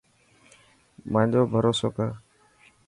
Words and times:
مانجو 1.11 1.41
ڀروسو 1.51 1.87
ڪر. 1.97 2.09